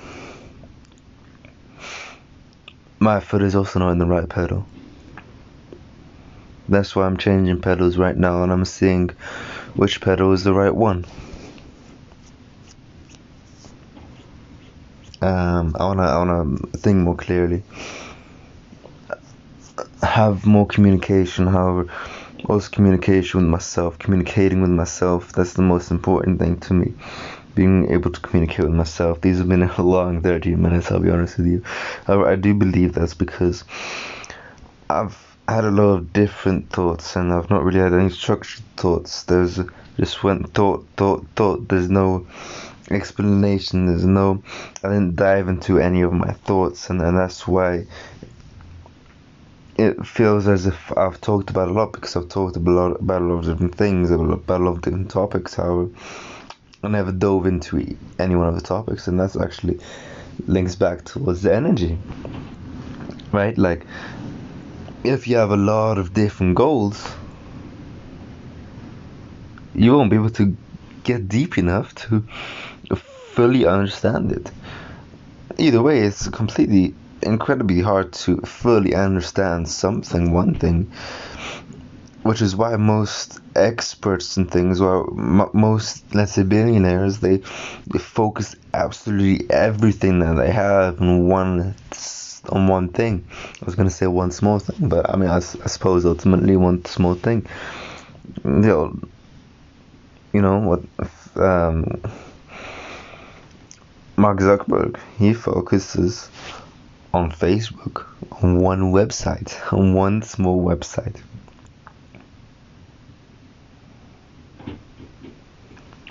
My 2.99 3.21
foot 3.21 3.43
is 3.43 3.55
also 3.55 3.79
not 3.81 3.91
in 3.91 3.99
the 3.99 4.07
right 4.07 4.29
pedal. 4.29 4.67
That's 6.69 6.95
why 6.95 7.07
I'm 7.07 7.17
changing 7.17 7.61
pedals 7.61 7.97
right 7.99 8.17
now 8.17 8.43
and 8.43 8.53
I'm 8.53 8.65
seeing 8.65 9.11
which 9.75 10.01
pedal 10.01 10.33
is 10.33 10.45
the 10.45 10.55
right 10.55 10.75
one. 10.75 11.05
Um, 15.21 15.75
I 15.79 15.85
wanna 15.85 16.03
I 16.03 16.19
wanna 16.19 16.57
think 16.77 16.99
more 16.99 17.17
clearly. 17.17 17.63
Have 20.03 20.45
more 20.47 20.67
communication, 20.67 21.47
however 21.47 21.89
also 22.49 22.71
communication 22.71 23.41
with 23.41 23.49
myself, 23.49 23.99
communicating 23.99 24.61
with 24.61 24.71
myself. 24.71 25.33
That's 25.33 25.55
the 25.55 25.63
most 25.63 25.91
important 25.91 26.39
thing 26.39 26.59
to 26.61 26.75
me. 26.75 26.95
Being 27.55 27.91
able 27.91 28.11
to 28.11 28.21
communicate 28.21 28.65
with 28.65 28.75
myself. 28.75 29.21
These 29.21 29.39
have 29.39 29.49
been 29.49 29.63
a 29.79 29.83
long 29.83 30.23
30 30.23 30.57
minutes, 30.57 30.91
I'll 30.91 31.01
be 31.01 31.11
honest 31.11 31.39
with 31.39 31.47
you. 31.47 31.63
However, 32.07 32.29
I 32.29 32.37
do 32.37 32.55
believe 32.55 32.95
that's 32.95 33.15
because 33.15 33.65
I've 34.89 35.19
had 35.49 35.65
a 35.65 35.71
lot 35.71 35.95
of 35.95 36.13
different 36.13 36.71
thoughts 36.71 37.17
and 37.17 37.33
I've 37.33 37.51
not 37.51 37.65
really 37.65 37.81
had 37.81 37.93
any 37.93 38.11
structured 38.11 38.65
thoughts. 38.77 39.25
There's 39.25 39.61
just 39.99 40.23
went 40.25 40.55
thought, 40.55 40.87
thought, 40.97 41.27
thought. 41.37 41.69
There's 41.69 41.91
no 41.91 42.27
explanation. 42.91 43.87
There's 43.87 44.05
no. 44.05 44.43
I 44.83 44.89
didn't 44.89 45.17
dive 45.17 45.49
into 45.49 45.79
any 45.79 46.03
of 46.03 46.13
my 46.13 46.33
thoughts, 46.33 46.91
and, 46.91 47.01
and 47.01 47.17
that's 47.17 47.47
why 47.47 47.87
it 49.77 50.05
feels 50.07 50.49
as 50.49 50.67
if 50.67 50.97
I've 50.97 51.21
talked 51.21 51.51
about 51.51 51.69
a 51.69 51.73
lot 51.73 51.93
because 51.93 52.17
I've 52.17 52.29
talked 52.29 52.57
about 52.57 53.01
a 53.01 53.05
lot, 53.05 53.39
of 53.39 53.45
different 53.47 53.75
things, 53.75 54.11
about 54.11 54.61
a 54.61 54.65
lot 54.65 54.73
of 54.73 54.83
different 54.83 55.11
topics. 55.11 55.55
However, 55.55 55.89
I 56.83 56.89
never 56.89 57.13
dove 57.13 57.47
into 57.47 57.97
any 58.19 58.35
one 58.35 58.49
of 58.49 58.55
the 58.55 58.61
topics, 58.61 59.09
and 59.09 59.19
that's 59.19 59.37
actually 59.37 59.79
links 60.47 60.75
back 60.75 61.05
towards 61.05 61.43
the 61.43 61.55
energy, 61.55 61.99
right? 63.33 63.57
Like, 63.57 63.87
if 65.05 65.27
you 65.27 65.37
have 65.37 65.51
a 65.51 65.57
lot 65.57 65.99
of 65.99 66.13
different 66.13 66.55
goals, 66.55 67.09
you 69.75 69.97
won't 69.97 70.11
be 70.11 70.17
able 70.17 70.31
to 70.31 70.57
get 71.05 71.29
deep 71.29 71.57
enough 71.59 71.95
to 71.95 72.21
fully 72.97 73.67
understand 73.67 74.33
it. 74.33 74.51
Either 75.59 75.83
way, 75.83 76.01
it's 76.01 76.29
completely 76.29 76.95
incredibly 77.23 77.81
hard 77.81 78.13
to 78.25 78.39
fully 78.39 78.95
understand 78.95 79.69
something, 79.69 80.33
one 80.33 80.55
thing, 80.55 80.91
which 82.23 82.41
is 82.41 82.55
why 82.55 82.77
most 82.77 83.41
experts 83.57 84.37
and 84.37 84.51
things, 84.51 84.81
or 84.81 85.09
m- 85.19 85.51
most 85.53 86.05
let's 86.15 86.33
say 86.33 86.43
billionaires, 86.45 87.19
they, 87.21 87.39
they 87.89 87.99
focus 87.99 88.55
absolutely 88.75 89.49
everything 89.51 90.21
that 90.21 90.35
they 90.35 90.51
have 90.51 91.01
on 91.01 91.29
one 91.29 91.75
on 92.51 92.69
one 92.69 92.89
thing. 92.89 93.27
I 93.61 93.65
was 93.65 93.75
gonna 93.75 93.91
say 93.91 94.07
one 94.07 94.31
small 94.31 94.59
thing, 94.59 94.89
but 94.89 95.09
I 95.11 95.17
mean 95.17 95.31
I, 95.31 95.37
I 95.37 95.41
suppose 95.41 96.05
ultimately 96.05 96.57
one 96.57 96.85
small 96.85 97.15
thing. 97.15 97.47
You 98.45 98.51
know, 98.51 99.01
you 100.33 100.43
know 100.43 100.59
what. 100.59 100.83
Um, 101.37 102.01
Mark 104.17 104.39
Zuckerberg, 104.41 104.99
he 105.19 105.33
focuses 105.35 106.29
on 107.13 107.31
Facebook, 107.31 108.07
on 108.43 108.59
one 108.59 108.93
website, 108.93 109.55
on 109.73 109.95
one 109.95 110.23
small 110.23 110.63
website. 110.63 111.21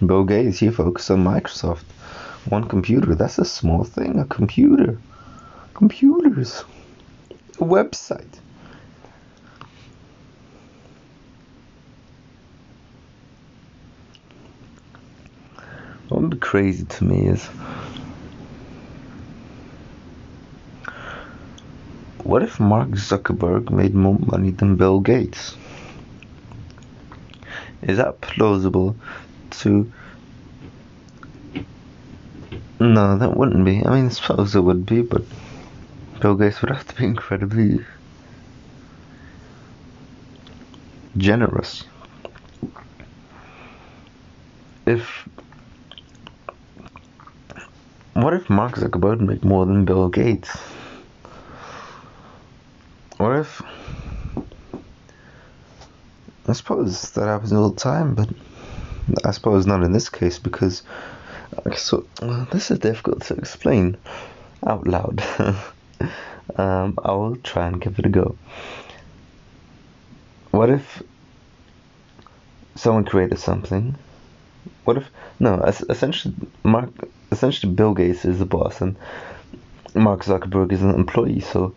Bill 0.05 0.23
Gates, 0.23 0.59
he 0.59 0.69
focused 0.69 1.11
on 1.11 1.23
Microsoft. 1.23 1.83
One 2.49 2.67
computer, 2.67 3.13
that's 3.13 3.37
a 3.37 3.45
small 3.45 3.83
thing, 3.83 4.17
a 4.17 4.25
computer. 4.25 4.97
Computers. 5.75 6.63
A 7.59 7.63
website. 7.63 8.39
What 16.09 16.21
would 16.21 16.31
be 16.31 16.37
crazy 16.37 16.83
to 16.83 17.03
me 17.03 17.27
is 17.27 17.47
what 22.31 22.43
if 22.43 22.61
Mark 22.61 22.91
Zuckerberg 22.91 23.71
made 23.71 23.93
more 23.93 24.17
money 24.17 24.51
than 24.51 24.77
Bill 24.77 25.01
Gates? 25.01 25.57
Is 27.81 27.97
that 27.97 28.21
plausible 28.21 28.95
to 29.59 29.91
no, 32.79 33.17
that 33.17 33.35
wouldn't 33.35 33.65
be. 33.65 33.85
I 33.85 33.95
mean, 33.95 34.05
I 34.05 34.09
suppose 34.09 34.55
it 34.55 34.61
would 34.61 34.85
be, 34.85 35.01
but 35.01 35.23
Bill 36.21 36.35
Gates 36.35 36.61
would 36.61 36.71
have 36.71 36.87
to 36.87 36.95
be 36.95 37.03
incredibly 37.03 37.85
generous. 41.17 41.83
If 44.85 45.27
what 48.13 48.33
if 48.33 48.49
Mark 48.49 48.75
Zuckerberg 48.75 49.19
make 49.19 49.43
more 49.43 49.65
than 49.65 49.83
Bill 49.83 50.07
Gates? 50.07 50.57
What 53.21 53.35
if 53.37 53.61
I 56.51 56.53
suppose 56.53 57.11
that 57.11 57.27
happens 57.27 57.53
all 57.53 57.69
the 57.69 57.79
time, 57.79 58.13
but 58.13 58.27
I 59.23 59.31
suppose 59.31 59.65
not 59.65 59.83
in 59.83 59.93
this 59.93 60.09
case 60.09 60.37
because 60.37 60.83
so 61.77 62.05
this 62.51 62.69
is 62.71 62.79
difficult 62.79 63.21
to 63.27 63.35
explain 63.35 63.95
out 64.67 64.85
loud. 64.85 65.23
um, 66.57 66.99
I 67.05 67.11
will 67.13 67.37
try 67.37 67.67
and 67.67 67.79
give 67.79 67.97
it 67.99 68.05
a 68.05 68.09
go. 68.09 68.35
What 70.51 70.69
if 70.69 71.01
someone 72.75 73.05
created 73.05 73.39
something? 73.39 73.95
What 74.83 74.97
if 74.97 75.09
no? 75.39 75.61
Essentially, 75.61 76.35
Mark. 76.65 76.89
Essentially, 77.31 77.71
Bill 77.71 77.93
Gates 77.93 78.25
is 78.25 78.39
the 78.39 78.45
boss, 78.45 78.81
and 78.81 78.97
Mark 79.95 80.25
Zuckerberg 80.25 80.73
is 80.73 80.81
an 80.81 80.93
employee. 80.95 81.39
So 81.39 81.73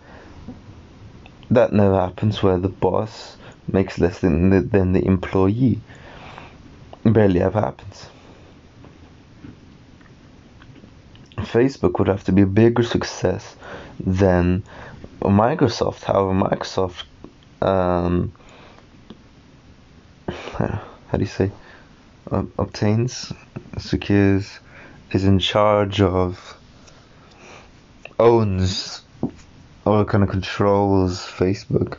that 1.52 1.73
never 1.73 2.00
happens 2.00 2.43
where 2.43 2.59
the 2.59 2.69
boss 2.69 3.37
makes 3.68 3.99
less 3.99 4.21
than 4.21 4.50
the, 4.50 4.61
than 4.61 4.92
the 4.92 5.04
employee. 5.04 5.80
Barely 7.04 7.42
ever 7.42 7.61
happens. 7.61 8.09
Facebook 11.37 11.99
would 11.99 12.09
have 12.09 12.25
to 12.25 12.33
be 12.33 12.42
a 12.42 12.47
bigger 12.47 12.83
success 12.83 13.56
than 14.00 14.62
Microsoft. 15.21 16.02
However, 16.02 16.33
Microsoft, 16.33 17.04
um, 17.61 18.33
how 20.28 20.80
do 21.12 21.21
you 21.21 21.26
say, 21.26 21.50
obtains, 22.59 23.33
secures, 23.78 24.59
is 25.12 25.25
in 25.25 25.38
charge 25.38 26.00
of, 26.00 26.56
owns, 28.18 29.02
or 29.85 30.04
kind 30.04 30.25
of 30.25 30.30
controls 30.30 31.21
Facebook. 31.21 31.99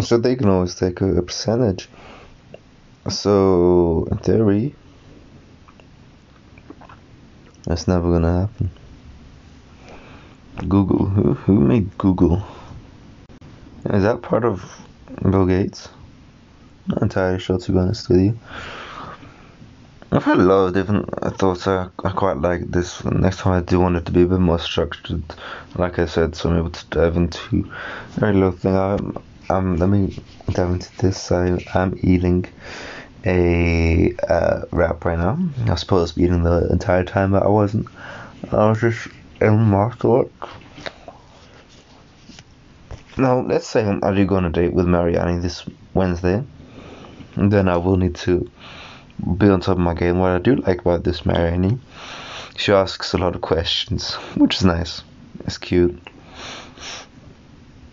So 0.00 0.18
they 0.18 0.36
can 0.36 0.48
always 0.48 0.74
take 0.74 1.00
a, 1.00 1.16
a 1.16 1.22
percentage. 1.22 1.88
So, 3.08 4.06
in 4.10 4.18
theory, 4.18 4.74
that's 7.64 7.88
never 7.88 8.10
gonna 8.10 8.40
happen. 8.40 8.70
Google. 10.68 11.06
Who 11.06 11.34
who 11.34 11.60
made 11.60 11.96
Google? 11.98 12.42
Is 13.86 14.02
that 14.02 14.22
part 14.22 14.44
of 14.44 14.62
Bill 15.22 15.46
Gates? 15.46 15.88
Not 16.86 17.02
entirely 17.02 17.38
sure 17.38 17.58
to 17.58 17.72
be 17.72 17.78
honest 17.78 18.08
with 18.08 18.20
you. 18.20 18.38
I've 20.12 20.24
had 20.24 20.38
a 20.38 20.42
lot 20.42 20.66
of 20.66 20.74
different 20.74 21.08
thoughts. 21.38 21.68
I, 21.68 21.88
I 22.04 22.10
quite 22.10 22.38
like 22.38 22.70
this. 22.70 23.04
Next 23.04 23.38
time 23.38 23.52
I 23.52 23.60
do 23.60 23.78
want 23.78 23.96
it 23.96 24.06
to 24.06 24.12
be 24.12 24.22
a 24.22 24.26
bit 24.26 24.40
more 24.40 24.58
structured. 24.58 25.22
Like 25.76 26.00
I 26.00 26.06
said, 26.06 26.34
so 26.34 26.50
I'm 26.50 26.58
able 26.58 26.70
to 26.70 26.86
dive 26.86 27.16
into 27.16 27.70
a 28.16 28.20
very 28.20 28.34
little 28.34 28.50
thing. 28.50 28.76
I'm, 28.76 29.16
um, 29.50 29.76
let 29.76 29.88
me 29.88 30.16
dive 30.50 30.70
into 30.70 30.96
this. 30.98 31.20
So 31.20 31.58
I 31.74 31.82
am 31.82 31.98
eating 32.02 32.46
a 33.26 34.14
uh, 34.28 34.62
wrap 34.70 35.04
right 35.04 35.18
now. 35.18 35.38
I 35.66 35.70
was 35.72 35.80
supposed 35.80 36.14
to 36.14 36.20
be 36.20 36.26
eating 36.26 36.42
the 36.42 36.68
entire 36.70 37.04
time, 37.04 37.32
but 37.32 37.42
I 37.42 37.48
wasn't. 37.48 37.88
I 38.52 38.68
was 38.68 38.80
just 38.80 39.08
in 39.40 39.58
my 39.58 39.92
work. 40.02 40.30
Now, 43.18 43.40
let's 43.40 43.66
say 43.66 43.84
I 44.02 44.14
do 44.14 44.24
go 44.24 44.36
on 44.36 44.46
a 44.46 44.50
date 44.50 44.72
with 44.72 44.86
Mariani 44.86 45.40
this 45.40 45.64
Wednesday, 45.92 46.42
then 47.36 47.68
I 47.68 47.76
will 47.76 47.96
need 47.96 48.14
to 48.16 48.50
be 49.36 49.48
on 49.48 49.60
top 49.60 49.76
of 49.76 49.78
my 49.78 49.94
game. 49.94 50.18
What 50.18 50.30
I 50.30 50.38
do 50.38 50.56
like 50.56 50.80
about 50.80 51.04
this 51.04 51.26
Mariani, 51.26 51.78
she 52.56 52.72
asks 52.72 53.12
a 53.12 53.18
lot 53.18 53.34
of 53.34 53.42
questions, 53.42 54.14
which 54.36 54.56
is 54.56 54.64
nice. 54.64 55.02
It's 55.44 55.58
cute. 55.58 56.09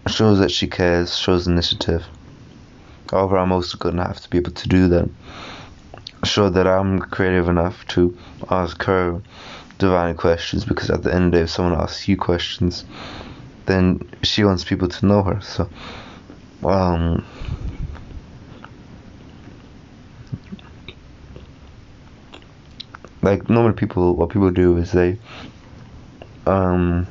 Shows 0.07 0.39
that 0.39 0.51
she 0.51 0.67
cares, 0.67 1.17
shows 1.17 1.47
initiative. 1.47 2.05
However, 3.11 3.37
I'm 3.37 3.51
also 3.51 3.77
gonna 3.77 4.07
have 4.07 4.21
to 4.21 4.29
be 4.29 4.37
able 4.37 4.51
to 4.51 4.67
do 4.67 4.87
that. 4.87 5.09
Show 6.23 6.49
that 6.49 6.65
I'm 6.65 6.99
creative 6.99 7.49
enough 7.49 7.85
to 7.89 8.17
ask 8.49 8.81
her 8.83 9.21
divine 9.77 10.15
questions 10.15 10.65
because 10.65 10.89
at 10.89 11.03
the 11.03 11.13
end 11.13 11.25
of 11.25 11.31
the 11.31 11.37
day, 11.37 11.43
if 11.43 11.49
someone 11.49 11.79
asks 11.79 12.07
you 12.07 12.17
questions, 12.17 12.85
then 13.65 13.99
she 14.23 14.43
wants 14.43 14.63
people 14.63 14.87
to 14.87 15.05
know 15.05 15.23
her. 15.23 15.41
So, 15.41 15.69
um, 16.63 17.23
like 23.21 23.49
normally 23.49 23.75
people, 23.75 24.15
what 24.15 24.29
people 24.29 24.51
do 24.51 24.77
is 24.77 24.91
they, 24.91 25.19
um, 26.45 27.07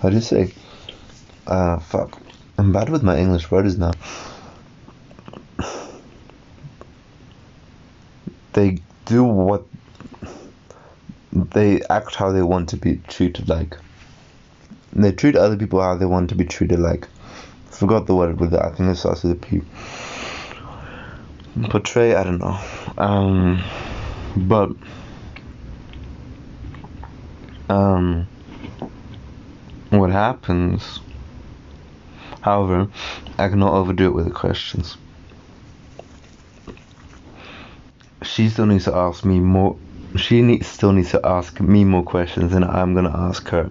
how 0.00 0.08
do 0.10 0.14
you 0.14 0.20
say? 0.20 0.52
Uh, 1.46 1.78
fuck. 1.78 2.20
I'm 2.58 2.72
bad 2.72 2.88
with 2.88 3.02
my 3.02 3.18
English 3.18 3.50
words 3.50 3.78
now. 3.78 3.92
They 8.52 8.78
do 9.04 9.24
what 9.24 9.64
they 11.32 11.82
act 11.90 12.14
how 12.14 12.32
they 12.32 12.42
want 12.42 12.70
to 12.70 12.76
be 12.76 12.96
treated 13.08 13.48
like. 13.48 13.76
They 14.92 15.12
treat 15.12 15.36
other 15.36 15.56
people 15.56 15.80
how 15.82 15.96
they 15.96 16.06
want 16.06 16.30
to 16.30 16.34
be 16.34 16.44
treated 16.44 16.78
like. 16.78 17.08
Forgot 17.66 18.06
the 18.06 18.14
word 18.14 18.40
with 18.40 18.52
that. 18.52 18.64
I 18.64 18.70
think 18.70 18.88
it 18.90 18.96
starts 18.96 19.22
with 19.22 19.32
a 19.32 19.34
P. 19.34 19.60
Portray, 21.68 22.14
I 22.14 22.24
don't 22.24 22.38
know. 22.38 22.58
Um, 22.96 23.62
but 24.36 24.70
um, 27.68 28.26
what 29.98 30.10
happens 30.10 31.00
However, 32.46 32.86
I 33.38 33.48
cannot 33.48 33.74
overdo 33.74 34.06
it 34.06 34.14
with 34.14 34.26
the 34.26 34.30
questions. 34.30 34.96
She 38.22 38.48
still 38.48 38.66
needs 38.66 38.84
to 38.84 38.94
ask 38.94 39.24
me 39.24 39.40
more. 39.40 39.76
She 40.14 40.42
needs, 40.42 40.68
still 40.68 40.92
needs 40.92 41.10
to 41.10 41.26
ask 41.26 41.60
me 41.60 41.84
more 41.84 42.04
questions 42.04 42.52
than 42.52 42.62
I'm 42.62 42.94
gonna 42.94 43.10
ask 43.12 43.48
her. 43.48 43.68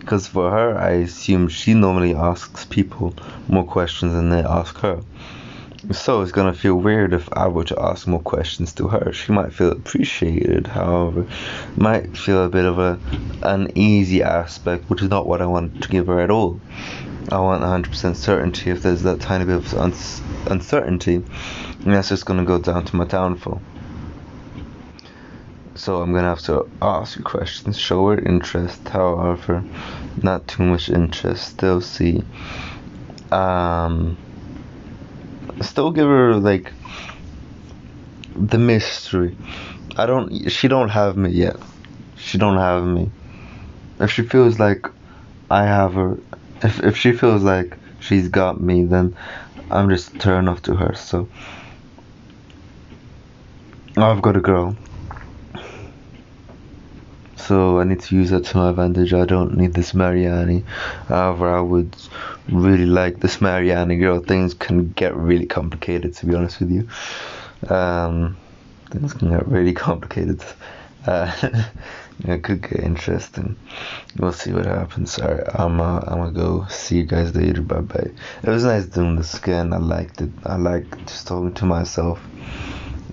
Because 0.00 0.26
for 0.26 0.50
her, 0.50 0.76
I 0.76 0.90
assume 1.06 1.46
she 1.46 1.72
normally 1.72 2.16
asks 2.16 2.64
people 2.64 3.14
more 3.46 3.64
questions 3.64 4.12
than 4.12 4.28
they 4.28 4.42
ask 4.42 4.76
her. 4.78 5.00
So 5.92 6.22
it's 6.22 6.32
gonna 6.32 6.54
feel 6.54 6.76
weird 6.76 7.12
if 7.12 7.28
I 7.34 7.48
were 7.48 7.64
to 7.64 7.78
ask 7.78 8.06
more 8.06 8.20
questions 8.20 8.72
to 8.74 8.88
her. 8.88 9.12
She 9.12 9.32
might 9.32 9.52
feel 9.52 9.70
appreciated, 9.70 10.66
however, 10.66 11.26
might 11.76 12.16
feel 12.16 12.42
a 12.44 12.48
bit 12.48 12.64
of 12.64 12.78
a 12.78 12.98
uneasy 13.42 14.22
aspect, 14.22 14.88
which 14.88 15.02
is 15.02 15.10
not 15.10 15.26
what 15.26 15.42
I 15.42 15.46
want 15.46 15.82
to 15.82 15.88
give 15.88 16.06
her 16.06 16.20
at 16.20 16.30
all. 16.30 16.58
I 17.30 17.38
want 17.38 17.62
100% 17.62 18.16
certainty. 18.16 18.70
If 18.70 18.82
there's 18.82 19.02
that 19.02 19.20
tiny 19.20 19.44
bit 19.44 19.56
of 19.56 19.74
uncertainty, 20.50 21.22
that's 21.80 22.08
just 22.08 22.24
gonna 22.24 22.44
go 22.44 22.58
down 22.58 22.86
to 22.86 22.96
my 22.96 23.04
downfall. 23.04 23.60
So 25.74 26.00
I'm 26.00 26.14
gonna 26.14 26.28
have 26.28 26.42
to 26.42 26.66
ask 26.80 27.22
questions, 27.24 27.76
show 27.76 28.08
her 28.08 28.18
interest, 28.18 28.88
however, 28.88 29.62
not 30.22 30.48
too 30.48 30.62
much 30.62 30.88
interest. 30.88 31.46
Still 31.46 31.82
see. 31.82 32.22
Um 33.30 34.16
still 35.62 35.90
give 35.90 36.06
her 36.06 36.34
like 36.34 36.72
the 38.36 38.58
mystery. 38.58 39.36
I 39.96 40.06
don't. 40.06 40.50
She 40.50 40.68
don't 40.68 40.88
have 40.88 41.16
me 41.16 41.30
yet. 41.30 41.56
She 42.16 42.38
don't 42.38 42.56
have 42.56 42.84
me. 42.84 43.10
If 44.00 44.10
she 44.10 44.22
feels 44.22 44.58
like 44.58 44.86
I 45.50 45.64
have 45.64 45.94
her, 45.94 46.18
if 46.62 46.82
if 46.82 46.96
she 46.96 47.12
feels 47.12 47.42
like 47.42 47.78
she's 48.00 48.28
got 48.28 48.60
me, 48.60 48.84
then 48.84 49.16
I'm 49.70 49.88
just 49.88 50.18
turned 50.18 50.48
off 50.48 50.62
to 50.62 50.74
her. 50.74 50.94
So 50.94 51.28
I've 53.96 54.22
got 54.22 54.36
a 54.36 54.40
girl. 54.40 54.76
so 57.44 57.78
I 57.78 57.84
need 57.84 58.00
to 58.00 58.16
use 58.16 58.30
that 58.30 58.44
to 58.46 58.56
my 58.56 58.70
advantage. 58.70 59.12
I 59.12 59.26
don't 59.26 59.56
need 59.56 59.74
this 59.74 59.92
Mariani. 59.92 60.64
However, 61.08 61.54
I 61.54 61.60
would 61.60 61.94
really 62.48 62.86
like 62.86 63.20
this 63.20 63.40
Mariani 63.40 63.96
girl. 63.96 64.20
Things 64.20 64.54
can 64.54 64.90
get 64.92 65.14
really 65.16 65.46
complicated, 65.46 66.14
to 66.14 66.26
be 66.26 66.34
honest 66.34 66.60
with 66.60 66.70
you. 66.70 66.88
Um, 67.74 68.36
things 68.90 69.12
can 69.12 69.30
get 69.30 69.46
really 69.48 69.72
complicated. 69.86 70.42
Uh, 71.06 71.30
it 72.24 72.42
could 72.42 72.62
get 72.62 72.80
interesting. 72.80 73.56
We'll 74.18 74.32
see 74.32 74.52
what 74.52 74.66
happens. 74.66 75.18
Alright, 75.18 75.46
I'm 75.54 75.80
uh, 75.80 76.00
I'm 76.00 76.18
gonna 76.18 76.32
go. 76.32 76.66
See 76.68 76.96
you 76.98 77.04
guys 77.04 77.34
later. 77.34 77.62
Bye 77.62 77.80
bye. 77.80 78.10
It 78.42 78.48
was 78.48 78.64
nice 78.64 78.86
doing 78.86 79.16
this 79.16 79.34
again. 79.34 79.72
I 79.72 79.78
liked 79.78 80.20
it. 80.20 80.30
I 80.44 80.56
like 80.56 81.06
just 81.06 81.26
talking 81.26 81.54
to 81.54 81.64
myself. 81.66 82.20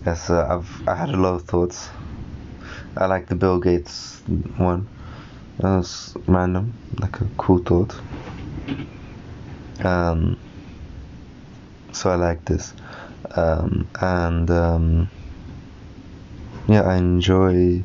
Yes, 0.05 0.29
uh, 0.29 0.47
I've 0.49 0.87
I 0.87 0.95
had 0.95 1.09
a 1.09 1.17
lot 1.17 1.35
of 1.35 1.43
thoughts. 1.43 1.89
I 2.97 3.05
like 3.05 3.27
the 3.27 3.35
Bill 3.35 3.59
Gates 3.59 4.21
one. 4.57 4.87
That 5.59 5.77
was 5.77 6.15
random, 6.27 6.73
like 6.99 7.21
a 7.21 7.27
cool 7.37 7.59
thought. 7.59 7.95
Um. 9.85 10.37
So 11.93 12.09
I 12.09 12.15
like 12.15 12.45
this, 12.45 12.73
um, 13.35 13.87
and 13.99 14.49
um, 14.49 15.09
yeah, 16.67 16.81
I 16.83 16.95
enjoy. 16.97 17.83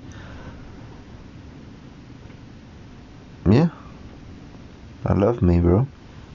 Yeah, 3.50 3.70
I 5.04 5.12
love 5.14 5.42
me, 5.42 5.60
bro. 5.60 5.86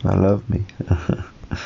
I 0.04 0.15
love 0.15 0.50
me. 0.50 0.65